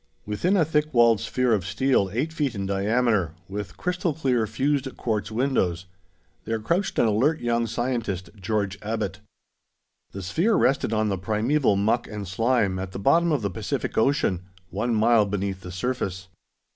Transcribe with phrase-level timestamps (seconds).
[0.25, 4.97] ]Within a thick walled sphere of steel eight feet in diameter, with crystal clear fused
[4.97, 5.85] quartz windows,
[6.43, 9.19] there crouched an alert young scientist, George Abbot.
[10.11, 13.95] The sphere rested on the primeval muck and slime at the bottom of the Pacific
[13.95, 14.41] Ocean,
[14.71, 16.29] one mile beneath the surface.